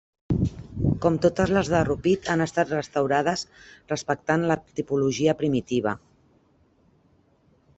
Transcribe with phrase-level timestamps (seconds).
[1.01, 3.43] Com totes les de Rupit han estat restaurades
[3.93, 5.97] respectant la tipologia primitiva.